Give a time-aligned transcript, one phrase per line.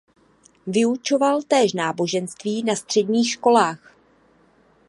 [0.67, 3.91] Vyučoval též náboženství na středních školách.